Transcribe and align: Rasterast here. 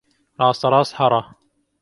Rasterast 0.43 0.95
here. 0.97 1.21